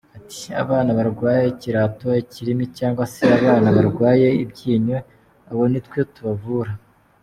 Ati 0.17 0.43
“Abana 0.63 0.89
barwaye 0.97 1.45
ikirato, 1.53 2.07
ikirimi 2.23 2.65
cyangwa 2.77 3.03
se 3.13 3.23
abana 3.37 3.67
barwaye 3.77 4.27
ibyinyo, 4.43 4.97
abo 5.49 5.63
nitwe 5.71 5.99
tubavura. 6.15 6.71